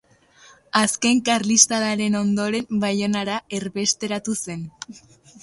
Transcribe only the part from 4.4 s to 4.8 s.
zen.